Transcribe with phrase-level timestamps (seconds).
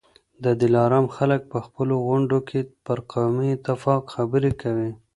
[0.43, 4.91] د دلارام خلک په خپلو غونډو کي پر قومي اتفاق خبرې کوي.